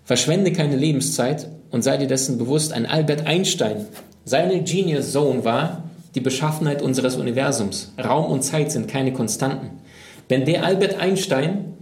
verschwende 0.05 0.51
keine 0.53 0.75
Lebenszeit 0.75 1.47
und 1.69 1.83
sei 1.83 1.97
dir 1.97 2.07
dessen 2.07 2.37
bewusst, 2.37 2.73
ein 2.73 2.85
Albert 2.85 3.27
Einstein, 3.27 3.85
seine 4.27 4.61
Genius 4.61 5.13
Zone 5.13 5.45
war 5.45 5.83
die 6.13 6.19
Beschaffenheit 6.19 6.81
unseres 6.81 7.15
Universums. 7.15 7.93
Raum 7.97 8.25
und 8.25 8.43
Zeit 8.43 8.73
sind 8.73 8.89
keine 8.89 9.13
Konstanten. 9.13 9.79
Wenn 10.27 10.43
der 10.43 10.65
Albert 10.65 10.99
Einstein 10.99 11.75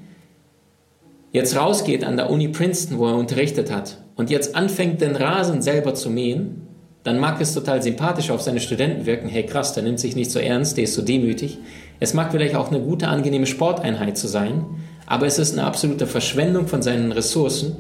jetzt 1.31 1.57
rausgeht 1.57 2.03
an 2.03 2.17
der 2.17 2.29
Uni 2.29 2.49
Princeton, 2.49 2.99
wo 2.99 3.07
er 3.07 3.15
unterrichtet 3.15 3.71
hat, 3.71 3.97
und 4.15 4.29
jetzt 4.29 4.55
anfängt, 4.55 5.01
den 5.01 5.15
Rasen 5.15 5.63
selber 5.63 5.95
zu 5.95 6.11
mähen, 6.11 6.67
dann 7.03 7.19
mag 7.19 7.41
es 7.41 7.55
total 7.55 7.81
sympathisch 7.81 8.29
auf 8.29 8.43
seine 8.43 8.59
Studenten 8.59 9.07
wirken. 9.07 9.27
Hey, 9.27 9.47
krass, 9.47 9.73
der 9.73 9.81
nimmt 9.81 9.99
sich 9.99 10.15
nicht 10.15 10.29
so 10.29 10.37
ernst, 10.37 10.77
der 10.77 10.83
ist 10.83 10.93
so 10.93 11.01
demütig. 11.01 11.57
Es 11.99 12.13
mag 12.13 12.31
vielleicht 12.31 12.55
auch 12.55 12.69
eine 12.69 12.79
gute, 12.79 13.07
angenehme 13.07 13.47
Sporteinheit 13.47 14.19
zu 14.19 14.27
sein, 14.27 14.65
aber 15.07 15.25
es 15.25 15.39
ist 15.39 15.53
eine 15.53 15.65
absolute 15.65 16.05
Verschwendung 16.05 16.67
von 16.67 16.83
seinen 16.83 17.11
Ressourcen, 17.11 17.75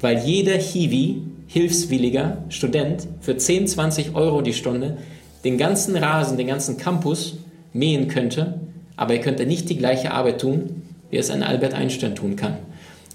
weil 0.00 0.18
jeder 0.18 0.54
Hiwi, 0.54 1.33
hilfswilliger 1.46 2.44
Student, 2.48 3.06
für 3.20 3.36
10, 3.36 3.68
20 3.68 4.14
Euro 4.14 4.42
die 4.42 4.54
Stunde 4.54 4.98
den 5.44 5.58
ganzen 5.58 5.96
Rasen, 5.96 6.38
den 6.38 6.46
ganzen 6.46 6.78
Campus 6.78 7.36
mähen 7.72 8.08
könnte 8.08 8.60
aber 8.96 9.14
er 9.14 9.20
könnte 9.20 9.46
nicht 9.46 9.68
die 9.68 9.76
gleiche 9.76 10.12
Arbeit 10.12 10.40
tun, 10.40 10.82
wie 11.10 11.16
es 11.16 11.30
ein 11.30 11.42
Albert 11.42 11.74
Einstein 11.74 12.14
tun 12.14 12.36
kann. 12.36 12.56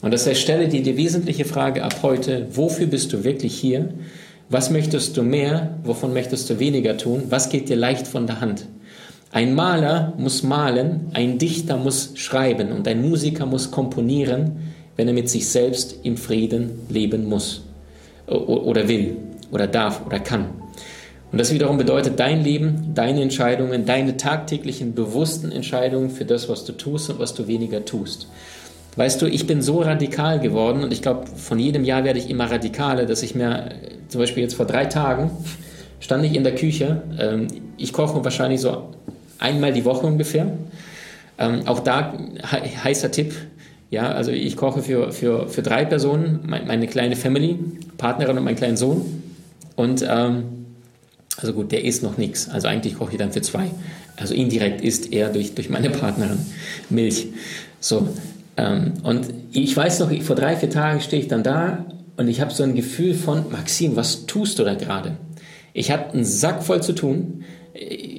Und 0.01 0.13
heißt, 0.13 0.37
stelle 0.37 0.67
dir 0.67 0.81
die 0.81 0.97
wesentliche 0.97 1.45
Frage 1.45 1.83
ab 1.83 1.97
heute, 2.03 2.47
wofür 2.53 2.87
bist 2.87 3.11
du 3.11 3.23
wirklich 3.23 3.55
hier? 3.55 3.89
Was 4.49 4.69
möchtest 4.69 5.17
du 5.17 5.23
mehr? 5.23 5.77
Wovon 5.83 6.13
möchtest 6.13 6.49
du 6.49 6.59
weniger 6.59 6.97
tun? 6.97 7.23
Was 7.29 7.49
geht 7.49 7.69
dir 7.69 7.75
leicht 7.75 8.07
von 8.07 8.25
der 8.25 8.41
Hand? 8.41 8.65
Ein 9.31 9.53
Maler 9.53 10.13
muss 10.17 10.41
malen, 10.41 11.11
ein 11.13 11.37
Dichter 11.37 11.77
muss 11.77 12.11
schreiben 12.15 12.71
und 12.71 12.87
ein 12.87 13.07
Musiker 13.07 13.45
muss 13.45 13.69
komponieren, 13.69 14.71
wenn 14.95 15.07
er 15.07 15.13
mit 15.13 15.29
sich 15.29 15.47
selbst 15.47 15.97
im 16.03 16.17
Frieden 16.17 16.71
leben 16.89 17.27
muss 17.27 17.63
oder 18.29 18.87
will 18.87 19.17
oder 19.51 19.67
darf 19.67 20.05
oder 20.05 20.19
kann. 20.19 20.49
Und 21.31 21.39
das 21.39 21.53
wiederum 21.53 21.77
bedeutet 21.77 22.19
dein 22.19 22.43
Leben, 22.43 22.91
deine 22.95 23.21
Entscheidungen, 23.21 23.85
deine 23.85 24.17
tagtäglichen 24.17 24.95
bewussten 24.95 25.51
Entscheidungen 25.51 26.09
für 26.09 26.25
das, 26.25 26.49
was 26.49 26.65
du 26.65 26.73
tust 26.73 27.09
und 27.11 27.19
was 27.19 27.35
du 27.35 27.47
weniger 27.47 27.85
tust. 27.85 28.27
Weißt 28.95 29.21
du, 29.21 29.27
ich 29.27 29.45
bin 29.45 29.61
so 29.61 29.81
radikal 29.81 30.39
geworden 30.39 30.83
und 30.83 30.91
ich 30.91 31.01
glaube, 31.01 31.27
von 31.27 31.59
jedem 31.59 31.85
Jahr 31.85 32.03
werde 32.03 32.19
ich 32.19 32.29
immer 32.29 32.49
radikaler, 32.49 33.05
dass 33.05 33.21
ich 33.21 33.35
mir 33.35 33.69
zum 34.07 34.19
Beispiel 34.19 34.43
jetzt 34.43 34.55
vor 34.55 34.65
drei 34.65 34.85
Tagen 34.85 35.31
stand 35.99 36.25
ich 36.25 36.35
in 36.35 36.43
der 36.43 36.55
Küche. 36.55 37.03
Ähm, 37.19 37.47
ich 37.77 37.93
koche 37.93 38.23
wahrscheinlich 38.23 38.61
so 38.61 38.89
einmal 39.37 39.73
die 39.73 39.85
Woche 39.85 40.07
ungefähr. 40.07 40.47
Ähm, 41.37 41.67
auch 41.67 41.79
da 41.79 42.13
heißer 42.83 43.11
Tipp, 43.11 43.33
Ja, 43.91 44.11
also 44.11 44.31
ich 44.31 44.55
koche 44.55 44.83
für, 44.83 45.11
für, 45.11 45.47
für 45.49 45.63
drei 45.63 45.83
Personen, 45.83 46.41
meine 46.45 46.87
kleine 46.87 47.15
Family, 47.15 47.57
Partnerin 47.97 48.37
und 48.37 48.43
meinen 48.43 48.55
kleinen 48.55 48.77
Sohn. 48.77 49.23
Und 49.75 50.05
ähm, 50.07 50.43
also 51.37 51.53
gut, 51.53 51.71
der 51.71 51.83
isst 51.83 52.03
noch 52.03 52.17
nichts. 52.17 52.49
Also 52.49 52.67
eigentlich 52.67 52.95
koche 52.95 53.13
ich 53.13 53.17
dann 53.17 53.31
für 53.31 53.41
zwei. 53.41 53.71
Also 54.17 54.33
indirekt 54.33 54.81
isst 54.81 55.11
er 55.11 55.29
durch, 55.29 55.55
durch 55.55 55.69
meine 55.69 55.89
Partnerin 55.89 56.37
Milch. 56.89 57.27
So. 57.79 58.09
Ähm, 58.57 58.93
und 59.03 59.27
ich 59.51 59.75
weiß 59.75 59.99
noch, 60.01 60.11
vor 60.21 60.35
drei, 60.35 60.55
vier 60.55 60.69
Tagen 60.69 61.01
stehe 61.01 61.21
ich 61.21 61.27
dann 61.27 61.43
da 61.43 61.85
und 62.17 62.27
ich 62.27 62.41
habe 62.41 62.51
so 62.53 62.63
ein 62.63 62.75
Gefühl 62.75 63.13
von, 63.13 63.49
Maxim, 63.51 63.95
was 63.95 64.25
tust 64.25 64.59
du 64.59 64.63
da 64.63 64.75
gerade? 64.75 65.17
Ich 65.73 65.91
habe 65.91 66.11
einen 66.11 66.25
Sack 66.25 66.63
voll 66.63 66.83
zu 66.83 66.93
tun. 66.93 67.43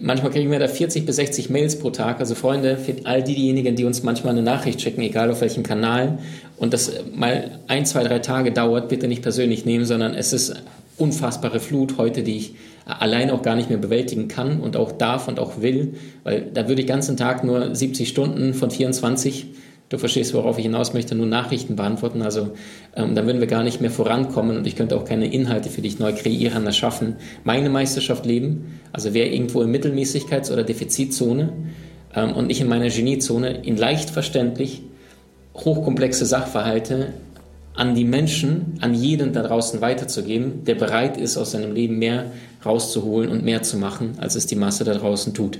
Manchmal 0.00 0.31
kriegen 0.31 0.50
wir 0.50 0.59
da 0.59 0.69
40 0.69 1.05
bis 1.05 1.17
60 1.17 1.50
Mails 1.50 1.79
pro 1.79 1.90
Tag. 1.90 2.21
Also 2.21 2.35
Freunde, 2.35 2.79
für 2.79 2.95
all 3.05 3.23
diejenigen, 3.23 3.76
die 3.76 3.85
uns 3.85 4.02
manchmal 4.02 4.33
eine 4.33 4.43
Nachricht 4.43 4.81
schicken, 4.81 5.02
egal 5.02 5.31
auf 5.31 5.43
welchem 5.43 5.62
Kanal, 5.62 6.19
und 6.57 6.73
das 6.73 6.93
mal 7.14 7.59
ein, 7.69 7.87
zwei, 7.87 8.05
drei 8.05 8.19
Tage 8.21 8.52
dauert, 8.52 8.88
bitte 8.88 9.09
nicht 9.09 9.23
persönlich 9.23 9.64
nehmen, 9.64 9.85
sondern 9.85 10.14
es 10.14 10.33
ist 10.33 10.62
unfassbare 10.97 11.61
Flut 11.61 11.97
heute, 11.99 12.23
die 12.23 12.37
ich 12.37 12.55
allein 12.87 13.31
auch 13.31 13.43
gar 13.43 13.57
nicht 13.57 13.69
mehr 13.69 13.79
bewältigen 13.79 14.29
kann 14.29 14.61
und 14.61 14.76
auch 14.76 14.93
darf 14.93 15.29
und 15.29 15.38
auch 15.38 15.61
will, 15.61 15.95
weil 16.23 16.47
da 16.52 16.69
würde 16.69 16.83
ich 16.83 16.88
ganzen 16.88 17.17
Tag 17.17 17.45
nur 17.45 17.75
70 17.75 18.09
Stunden 18.09 18.55
von 18.55 18.71
24 18.71 19.47
du 19.90 19.99
verstehst, 19.99 20.32
worauf 20.35 20.56
ich 20.56 20.64
hinaus 20.64 20.94
möchte, 20.94 21.14
nur 21.14 21.26
Nachrichten 21.26 21.76
beantworten. 21.76 22.23
Also 22.23 22.52
ähm, 22.97 23.14
dann 23.14 23.26
würden 23.26 23.40
wir 23.40 23.49
gar 23.49 23.62
nicht 23.62 23.80
mehr 23.80 23.90
vorankommen 23.90 24.56
und 24.56 24.66
ich 24.66 24.76
könnte 24.76 24.97
auch 24.97 25.04
keine 25.04 25.30
Inhalte 25.30 25.68
für 25.68 25.82
dich 25.82 25.99
neu 25.99 26.12
kreieren, 26.12 26.64
erschaffen. 26.64 27.16
Meine 27.44 27.68
Meisterschaft 27.68 28.25
leben, 28.25 28.80
also 28.92 29.12
wer 29.12 29.30
irgendwo 29.30 29.61
in 29.61 29.75
Mittelmäßigkeits- 29.75 30.50
oder 30.52 30.62
Defizitzone 30.62 31.52
ähm, 32.14 32.32
und 32.32 32.50
ich 32.50 32.61
in 32.61 32.68
meiner 32.68 32.88
Geniezone 32.88 33.62
in 33.64 33.76
leicht 33.76 34.11
verständlich 34.11 34.82
hochkomplexe 35.56 36.25
Sachverhalte 36.25 37.12
an 37.75 37.94
die 37.94 38.04
Menschen, 38.04 38.78
an 38.80 38.94
jeden 38.94 39.32
da 39.32 39.42
draußen 39.42 39.80
weiterzugeben, 39.80 40.64
der 40.64 40.76
bereit 40.76 41.16
ist, 41.16 41.37
aus 41.37 41.52
seinem 41.52 41.73
Leben 41.73 41.99
mehr 41.99 42.26
rauszuholen 42.64 43.30
und 43.30 43.44
mehr 43.44 43.62
zu 43.62 43.76
machen, 43.76 44.12
als 44.18 44.37
es 44.37 44.47
die 44.47 44.56
Masse 44.56 44.85
da 44.85 44.94
draußen 44.94 45.35
tut. 45.35 45.59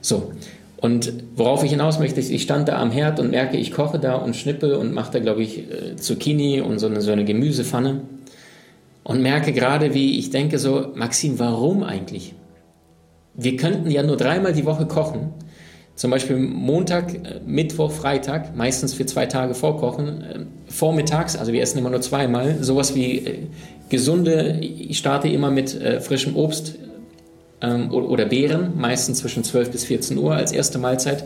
So, 0.00 0.32
und 0.80 1.12
worauf 1.34 1.64
ich 1.64 1.70
hinaus 1.70 1.98
möchte, 1.98 2.20
ist, 2.20 2.30
ich 2.30 2.42
stand 2.42 2.68
da 2.68 2.80
am 2.80 2.92
Herd 2.92 3.18
und 3.18 3.30
merke, 3.30 3.56
ich 3.56 3.72
koche 3.72 3.98
da 3.98 4.14
und 4.14 4.36
schnippe 4.36 4.78
und 4.78 4.94
mache 4.94 5.12
da, 5.12 5.18
glaube 5.18 5.42
ich, 5.42 5.58
äh, 5.58 5.96
Zucchini 5.96 6.60
und 6.60 6.78
so 6.78 6.86
eine, 6.86 7.00
so 7.00 7.10
eine 7.10 7.24
Gemüsepfanne. 7.24 8.02
Und 9.02 9.22
merke 9.22 9.52
gerade, 9.52 9.94
wie 9.94 10.18
ich 10.18 10.30
denke 10.30 10.58
so, 10.58 10.92
Maxim, 10.94 11.38
warum 11.40 11.82
eigentlich? 11.82 12.34
Wir 13.34 13.56
könnten 13.56 13.90
ja 13.90 14.04
nur 14.04 14.16
dreimal 14.16 14.52
die 14.52 14.66
Woche 14.66 14.86
kochen. 14.86 15.30
Zum 15.96 16.12
Beispiel 16.12 16.36
Montag, 16.36 17.12
äh, 17.12 17.40
Mittwoch, 17.44 17.90
Freitag, 17.90 18.54
meistens 18.54 18.94
für 18.94 19.06
zwei 19.06 19.26
Tage 19.26 19.54
vorkochen. 19.54 20.22
Äh, 20.22 20.40
vormittags, 20.68 21.36
also 21.36 21.52
wir 21.52 21.60
essen 21.60 21.78
immer 21.78 21.90
nur 21.90 22.02
zweimal. 22.02 22.62
Sowas 22.62 22.94
wie 22.94 23.48
gesunde, 23.88 24.60
ich 24.60 24.98
starte 24.98 25.26
immer 25.26 25.50
mit 25.50 25.70
frischem 26.00 26.36
Obst, 26.36 26.74
ähm, 27.60 27.90
oder 27.92 28.26
Beeren, 28.26 28.72
meistens 28.76 29.18
zwischen 29.18 29.44
12 29.44 29.70
bis 29.70 29.84
14 29.84 30.18
Uhr 30.18 30.34
als 30.34 30.52
erste 30.52 30.78
Mahlzeit. 30.78 31.24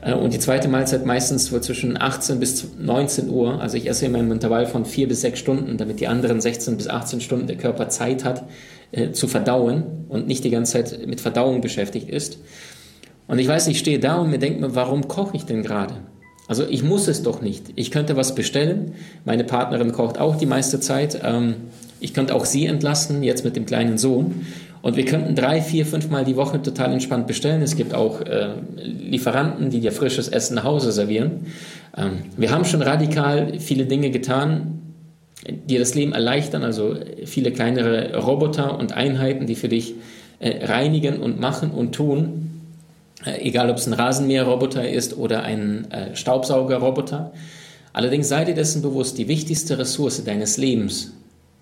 Äh, 0.00 0.14
und 0.14 0.32
die 0.32 0.38
zweite 0.38 0.68
Mahlzeit 0.68 1.04
meistens 1.06 1.52
wohl 1.52 1.60
zwischen 1.60 2.00
18 2.00 2.40
bis 2.40 2.66
19 2.78 3.30
Uhr. 3.30 3.60
Also 3.60 3.76
ich 3.76 3.88
esse 3.88 4.06
immer 4.06 4.18
im 4.18 4.32
Intervall 4.32 4.66
von 4.66 4.84
4 4.84 5.08
bis 5.08 5.20
6 5.22 5.38
Stunden, 5.38 5.76
damit 5.76 6.00
die 6.00 6.08
anderen 6.08 6.40
16 6.40 6.76
bis 6.76 6.88
18 6.88 7.20
Stunden 7.20 7.46
der 7.46 7.56
Körper 7.56 7.88
Zeit 7.88 8.24
hat 8.24 8.44
äh, 8.92 9.12
zu 9.12 9.26
verdauen 9.28 9.84
und 10.08 10.26
nicht 10.26 10.44
die 10.44 10.50
ganze 10.50 10.72
Zeit 10.72 11.06
mit 11.06 11.20
Verdauung 11.20 11.60
beschäftigt 11.60 12.08
ist. 12.08 12.38
Und 13.26 13.38
ich 13.38 13.48
weiß, 13.48 13.68
ich 13.68 13.78
stehe 13.78 13.98
da 13.98 14.16
und 14.16 14.30
mir 14.30 14.38
denke 14.38 14.60
mir, 14.60 14.74
warum 14.74 15.06
koche 15.06 15.36
ich 15.36 15.44
denn 15.44 15.62
gerade? 15.62 15.94
Also 16.46 16.66
ich 16.66 16.82
muss 16.82 17.08
es 17.08 17.22
doch 17.22 17.42
nicht. 17.42 17.66
Ich 17.76 17.90
könnte 17.90 18.16
was 18.16 18.34
bestellen. 18.34 18.94
Meine 19.26 19.44
Partnerin 19.44 19.92
kocht 19.92 20.18
auch 20.18 20.36
die 20.36 20.46
meiste 20.46 20.80
Zeit. 20.80 21.20
Ähm, 21.22 21.56
ich 22.00 22.14
könnte 22.14 22.34
auch 22.34 22.46
sie 22.46 22.64
entlasten, 22.64 23.22
jetzt 23.22 23.44
mit 23.44 23.54
dem 23.56 23.66
kleinen 23.66 23.98
Sohn. 23.98 24.46
Und 24.88 24.96
wir 24.96 25.04
könnten 25.04 25.34
drei, 25.34 25.60
vier, 25.60 25.84
fünf 25.84 26.08
Mal 26.08 26.24
die 26.24 26.36
Woche 26.36 26.62
total 26.62 26.94
entspannt 26.94 27.26
bestellen. 27.26 27.60
Es 27.60 27.76
gibt 27.76 27.92
auch 27.92 28.22
äh, 28.22 28.54
Lieferanten, 28.76 29.68
die 29.68 29.80
dir 29.80 29.92
frisches 29.92 30.28
Essen 30.28 30.54
nach 30.54 30.64
Hause 30.64 30.92
servieren. 30.92 31.44
Ähm, 31.94 32.20
wir 32.38 32.50
haben 32.50 32.64
schon 32.64 32.80
radikal 32.80 33.60
viele 33.60 33.84
Dinge 33.84 34.08
getan, 34.08 34.80
die 35.46 35.76
das 35.76 35.94
Leben 35.94 36.12
erleichtern. 36.12 36.64
Also 36.64 36.96
viele 37.26 37.52
kleinere 37.52 38.16
Roboter 38.16 38.78
und 38.78 38.92
Einheiten, 38.94 39.44
die 39.44 39.56
für 39.56 39.68
dich 39.68 39.92
äh, 40.38 40.64
reinigen 40.64 41.18
und 41.18 41.38
machen 41.38 41.70
und 41.70 41.94
tun. 41.94 42.62
Äh, 43.26 43.46
egal, 43.46 43.68
ob 43.68 43.76
es 43.76 43.86
ein 43.86 43.92
Rasenmäherroboter 43.92 44.88
ist 44.88 45.18
oder 45.18 45.42
ein 45.42 45.90
äh, 45.90 46.16
Staubsaugerroboter. 46.16 47.34
Allerdings 47.92 48.30
sei 48.30 48.46
dir 48.46 48.54
dessen 48.54 48.80
bewusst, 48.80 49.18
die 49.18 49.28
wichtigste 49.28 49.78
Ressource 49.78 50.24
deines 50.24 50.56
Lebens 50.56 51.12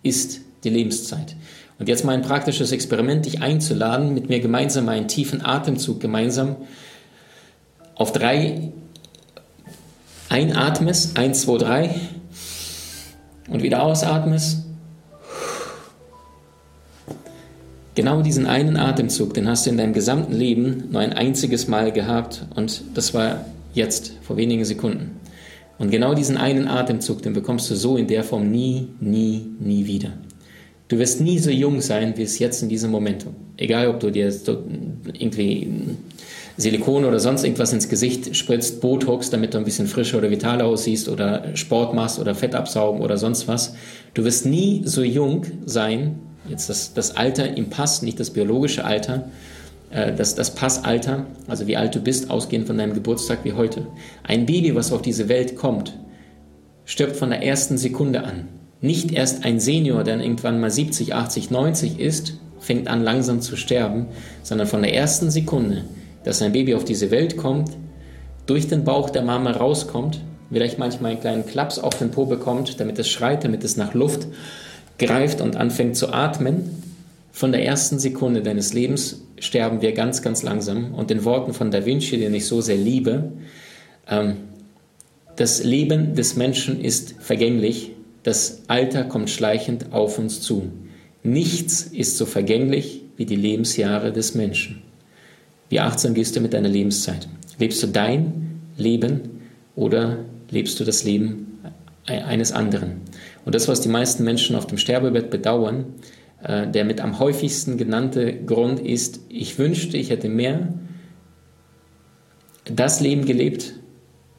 ist 0.05 0.43
die 0.63 0.71
Lebenszeit. 0.71 1.35
Und 1.79 1.89
jetzt 1.89 2.05
mal 2.05 2.15
ein 2.15 2.23
praktisches 2.23 2.73
Experiment, 2.73 3.27
dich 3.27 3.43
einzuladen, 3.43 4.15
mit 4.15 4.29
mir 4.29 4.41
gemeinsam 4.41 4.89
einen 4.89 5.09
tiefen 5.09 5.45
Atemzug 5.45 6.01
gemeinsam 6.01 6.57
auf 7.95 8.13
drei 8.13 8.73
einatmest, 10.29 11.19
eins, 11.19 11.43
zwei, 11.43 11.59
drei 11.59 11.95
und 13.49 13.63
wieder 13.63 13.83
ausatmest. 13.83 14.63
Genau 17.95 18.21
diesen 18.21 18.47
einen 18.47 18.77
Atemzug, 18.77 19.33
den 19.35 19.49
hast 19.49 19.65
du 19.65 19.71
in 19.71 19.79
deinem 19.79 19.95
gesamten 19.95 20.35
Leben 20.35 20.89
nur 20.91 21.01
ein 21.01 21.15
einziges 21.15 21.67
Mal 21.67 21.93
gehabt 21.93 22.45
und 22.55 22.83
das 22.95 23.15
war 23.15 23.47
jetzt, 23.73 24.13
vor 24.23 24.37
wenigen 24.37 24.65
Sekunden. 24.65 25.19
Und 25.79 25.91
genau 25.91 26.15
diesen 26.15 26.37
einen 26.37 26.69
Atemzug, 26.69 27.23
den 27.23 27.33
bekommst 27.33 27.71
du 27.71 27.75
so 27.75 27.97
in 27.97 28.07
der 28.07 28.25
Form 28.25 28.51
nie, 28.51 28.89
nie, 29.01 29.47
nie 29.59 29.87
wieder. 29.87 30.13
Du 30.89 30.99
wirst 30.99 31.21
nie 31.21 31.39
so 31.39 31.51
jung 31.51 31.81
sein, 31.81 32.17
wie 32.17 32.23
es 32.23 32.39
jetzt 32.39 32.63
in 32.63 32.69
diesem 32.69 32.93
Moment. 32.93 33.27
Egal, 33.57 33.89
ob 33.89 33.99
du 33.99 34.11
dir 34.11 34.33
irgendwie 35.13 35.69
Silikon 36.57 37.05
oder 37.05 37.19
sonst 37.19 37.43
irgendwas 37.43 37.73
ins 37.73 37.89
Gesicht 37.89 38.37
spritzt, 38.37 38.81
Botox, 38.81 39.31
damit 39.31 39.55
du 39.55 39.59
ein 39.59 39.65
bisschen 39.65 39.89
frischer 39.89 40.19
oder 40.19 40.31
vitaler 40.31 40.65
aussiehst 40.65 41.09
oder 41.09 41.57
Sport 41.57 41.95
machst 41.95 42.21
oder 42.21 42.35
Fett 42.35 42.55
absaugen 42.55 43.03
oder 43.03 43.19
sonst 43.19 43.49
was. 43.49 43.75
Du 44.15 44.25
wirst 44.25 44.47
nie 44.47 44.83
so 44.85 45.03
jung 45.03 45.45
sein, 45.65 46.21
jetzt 46.49 46.69
das, 46.69 46.95
das 46.95 47.17
Alter 47.17 47.57
im 47.57 47.69
Pass, 47.69 48.03
nicht 48.03 48.21
das 48.21 48.31
biologische 48.31 48.85
Alter, 48.85 49.29
äh, 49.91 50.15
das, 50.15 50.35
das 50.35 50.55
Passalter, 50.55 51.27
also 51.49 51.67
wie 51.67 51.77
alt 51.77 51.95
du 51.95 52.01
bist, 52.01 52.31
ausgehend 52.31 52.69
von 52.69 52.79
deinem 52.79 52.95
Geburtstag 52.95 53.41
wie 53.43 53.53
heute. 53.53 53.87
Ein 54.23 54.47
Baby, 54.47 54.75
was 54.75 54.93
auf 54.93 55.03
diese 55.03 55.29
Welt 55.29 55.57
kommt, 55.57 55.99
stirbt 56.85 57.17
von 57.17 57.31
der 57.31 57.43
ersten 57.43 57.77
Sekunde 57.77 58.23
an. 58.23 58.49
Nicht 58.87 59.11
erst 59.11 59.45
ein 59.45 59.59
Senior, 59.59 60.05
der 60.05 60.21
irgendwann 60.21 60.61
mal 60.61 60.71
70, 60.71 61.13
80, 61.13 61.51
90 61.51 61.99
ist, 61.99 62.35
fängt 62.61 62.87
an 62.87 63.03
langsam 63.03 63.41
zu 63.41 63.57
sterben, 63.57 64.07
sondern 64.45 64.69
von 64.69 64.83
der 64.83 64.95
ersten 64.95 65.29
Sekunde, 65.29 65.85
dass 66.23 66.41
ein 66.41 66.53
Baby 66.53 66.77
auf 66.77 66.85
diese 66.85 67.11
Welt 67.11 67.37
kommt, 67.37 67.71
durch 68.47 68.69
den 68.69 68.85
Bauch 68.85 69.11
der 69.11 69.23
Mama 69.23 69.51
rauskommt, 69.51 70.21
vielleicht 70.53 70.79
manchmal 70.79 71.11
einen 71.11 71.21
kleinen 71.21 71.47
Klaps 71.47 71.81
auf 71.81 71.99
den 71.99 72.13
Po 72.13 72.27
bekommt, 72.27 72.79
damit 72.79 72.97
es 73.01 73.09
schreit, 73.09 73.43
damit 73.43 73.65
es 73.65 73.77
nach 73.77 73.93
Luft 73.93 74.29
greift 74.99 75.41
und 75.41 75.57
anfängt 75.57 75.97
zu 75.97 76.13
atmen. 76.13 76.71
Von 77.33 77.51
der 77.51 77.65
ersten 77.65 77.99
Sekunde 77.99 78.41
deines 78.41 78.73
Lebens 78.73 79.23
sterben 79.41 79.83
wir 79.83 79.95
ganz, 79.95 80.23
ganz 80.23 80.45
langsam. 80.45 80.95
Und 80.95 81.11
den 81.11 81.25
Worten 81.25 81.55
von 81.55 81.73
Da 81.73 81.85
Vinci, 81.85 82.19
den 82.19 82.35
ich 82.35 82.47
so 82.47 82.61
sehr 82.61 82.77
liebe, 82.77 83.33
ähm, 84.09 84.37
das 85.35 85.65
Leben 85.65 86.15
des 86.15 86.37
Menschen 86.37 86.81
ist 86.81 87.17
vergänglich, 87.19 87.96
das 88.27 88.63
Alter 88.67 89.05
kommt 89.05 89.31
schleichend 89.31 89.93
auf 89.93 90.19
uns 90.19 90.41
zu. 90.41 90.73
Nichts 91.23 91.83
ist 91.83 92.17
so 92.17 92.27
vergänglich 92.27 93.03
wie 93.17 93.25
die 93.25 93.37
Lebensjahre 93.37 94.13
des 94.13 94.35
Menschen. 94.35 94.83
Wie 95.69 95.79
achtsam 95.79 96.13
gehst 96.13 96.35
du 96.35 96.41
mit 96.41 96.53
deiner 96.53 96.69
Lebenszeit? 96.69 97.29
Lebst 97.61 97.81
du 97.85 97.87
dein 97.87 98.63
Leben 98.77 99.21
oder 99.77 100.19
lebst 100.51 100.81
du 100.81 100.85
das 100.85 101.05
Leben 101.05 101.61
eines 102.07 102.51
anderen? 102.51 103.01
Und 103.45 103.55
das, 103.55 103.69
was 103.69 103.81
die 103.81 103.89
meisten 103.89 104.25
Menschen 104.25 104.57
auf 104.57 104.67
dem 104.67 104.79
Sterbebett 104.79 105.31
bedauern, 105.31 105.85
äh, 106.43 106.67
der 106.67 106.85
mit 106.85 107.01
am 107.01 107.21
häufigsten 107.21 107.77
genannte 107.79 108.35
Grund 108.45 108.81
ist, 108.81 109.21
ich 109.29 109.57
wünschte, 109.57 109.99
ich 109.99 110.11
hätte 110.11 110.29
mehr 110.29 110.75
das 112.65 113.01
Leben 113.01 113.25
gelebt, 113.25 113.75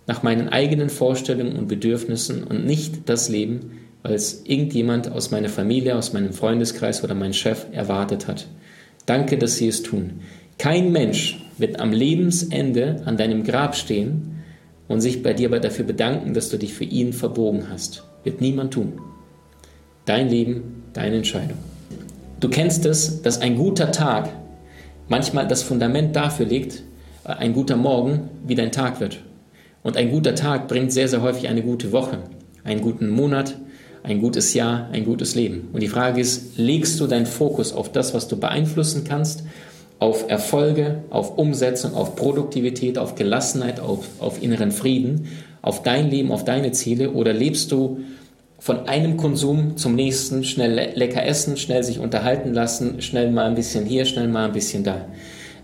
nach 0.08 0.24
meinen 0.24 0.50
eigenen 0.50 0.90
Vorstellungen 0.90 1.56
und 1.56 1.68
Bedürfnissen 1.68 2.44
und 2.44 2.66
nicht 2.66 3.08
das 3.10 3.30
Leben, 3.30 3.72
es 4.04 4.44
irgendjemand 4.46 5.12
aus 5.12 5.32
meiner 5.32 5.50
Familie, 5.50 5.96
aus 5.96 6.14
meinem 6.14 6.34
Freundeskreis 6.34 7.04
oder 7.04 7.14
mein 7.14 7.34
Chef 7.34 7.66
erwartet 7.72 8.28
hat. 8.28 8.48
Danke, 9.06 9.38
dass 9.38 9.58
Sie 9.58 9.68
es 9.68 9.84
tun. 9.84 10.22
Kein 10.58 10.92
Mensch 10.92 11.44
wird 11.58 11.80
am 11.80 11.92
Lebensende 11.92 13.02
an 13.06 13.18
deinem 13.18 13.44
Grab 13.44 13.76
stehen 13.76 14.44
und 14.88 15.02
sich 15.02 15.24
bei 15.24 15.34
dir 15.34 15.50
dafür 15.50 15.86
bedanken, 15.86 16.34
dass 16.34 16.50
du 16.50 16.58
dich 16.58 16.74
für 16.74 16.84
ihn 16.84 17.14
verbogen 17.14 17.70
hast. 17.70 18.04
Wird 18.24 18.42
niemand 18.42 18.74
tun. 18.74 18.94
Dein 20.06 20.30
Leben, 20.30 20.84
deine 20.94 21.18
Entscheidung. 21.18 21.58
Du 22.40 22.50
kennst 22.50 22.86
es, 22.86 23.22
dass 23.22 23.42
ein 23.42 23.56
guter 23.56 23.92
Tag 23.92 24.30
manchmal 25.10 25.48
das 25.48 25.64
Fundament 25.64 26.16
dafür 26.16 26.46
legt, 26.46 26.84
ein 27.24 27.54
guter 27.54 27.76
Morgen, 27.76 28.30
wie 28.46 28.56
dein 28.56 28.72
Tag 28.72 29.00
wird. 29.00 29.24
Und 29.88 29.96
ein 29.96 30.12
guter 30.12 30.36
Tag 30.36 30.68
bringt 30.68 30.92
sehr, 30.92 31.08
sehr 31.08 31.22
häufig 31.22 31.48
eine 31.48 31.62
gute 31.62 31.94
Woche, 31.94 32.18
einen 32.66 32.82
guten 32.82 33.08
Monat, 33.08 33.56
ein 34.04 34.20
gutes 34.20 34.54
Jahr, 34.54 34.90
ein 34.92 35.06
gutes 35.06 35.34
Leben. 35.34 35.70
Und 35.72 35.82
die 35.82 35.88
Frage 35.88 36.20
ist, 36.20 36.58
legst 36.58 37.00
du 37.00 37.08
deinen 37.08 37.26
Fokus 37.26 37.72
auf 37.72 37.90
das, 37.90 38.14
was 38.14 38.28
du 38.28 38.36
beeinflussen 38.36 39.06
kannst, 39.06 39.44
auf 39.98 40.30
Erfolge, 40.30 41.04
auf 41.10 41.38
Umsetzung, 41.38 41.94
auf 41.94 42.18
Produktivität, 42.18 42.98
auf 42.98 43.16
Gelassenheit, 43.16 43.80
auf, 43.80 44.06
auf 44.20 44.44
inneren 44.44 44.72
Frieden, 44.72 45.30
auf 45.62 45.84
dein 45.84 46.10
Leben, 46.10 46.34
auf 46.34 46.44
deine 46.44 46.74
Ziele 46.74 47.12
oder 47.12 47.32
lebst 47.32 47.72
du 47.72 48.02
von 48.60 48.90
einem 48.90 49.16
Konsum 49.16 49.78
zum 49.78 49.96
nächsten, 49.96 50.44
schnell 50.44 50.74
le 50.74 50.92
lecker 50.96 51.26
essen, 51.26 51.56
schnell 51.56 51.84
sich 51.84 52.00
unterhalten 52.00 52.54
lassen, 52.54 53.02
schnell 53.02 53.32
mal 53.32 53.46
ein 53.46 53.56
bisschen 53.56 53.86
hier, 53.86 54.04
schnell 54.04 54.28
mal 54.28 54.48
ein 54.48 54.52
bisschen 54.52 54.84
da. 54.84 55.06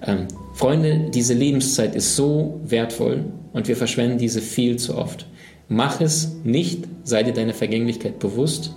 Ähm, 0.08 0.27
Freunde, 0.54 1.10
diese 1.10 1.34
Lebenszeit 1.34 1.96
ist 1.96 2.16
so 2.16 2.62
wertvoll 2.64 3.26
und 3.54 3.68
wir 3.68 3.76
verschwenden 3.76 4.20
diese 4.20 4.42
viel 4.42 4.78
zu 4.78 4.96
oft. 4.96 5.26
Mach 5.68 6.00
es 6.02 6.36
nicht, 6.44 6.88
sei 7.04 7.24
dir 7.24 7.34
deiner 7.34 7.54
Vergänglichkeit 7.54 8.20
bewusst. 8.20 8.76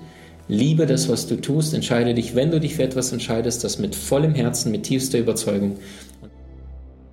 Liebe 0.49 0.87
das, 0.87 1.09
was 1.09 1.27
du 1.27 1.41
tust. 1.41 1.75
Entscheide 1.75 2.15
dich, 2.15 2.35
wenn 2.35 2.51
du 2.51 2.59
dich 2.61 2.75
für 2.77 2.85
etwas 2.85 3.13
entscheidest, 3.13 3.63
das 3.65 3.79
mit 3.79 3.95
vollem 3.95 4.35
Herzen, 4.35 4.73
mit 4.73 4.85
tiefster 4.85 5.19
Überzeugung. 5.19 5.77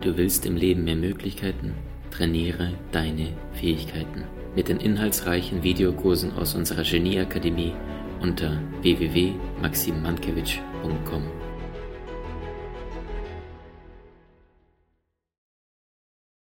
Du 0.01 0.15
willst 0.17 0.45
im 0.45 0.55
Leben 0.55 0.85
mehr 0.85 0.95
Möglichkeiten? 0.95 1.73
Trainiere 2.11 2.71
deine 2.91 3.29
Fähigkeiten 3.53 4.23
mit 4.55 4.69
den 4.69 4.77
inhaltsreichen 4.77 5.63
Videokursen 5.63 6.31
aus 6.33 6.53
unserer 6.53 6.83
Genieakademie 6.83 7.73
unter 8.21 8.61
www.maximmankiewicz.com. 8.81 11.42